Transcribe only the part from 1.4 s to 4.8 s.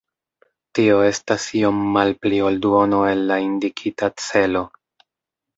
iom malpli ol duono el la indikita celo.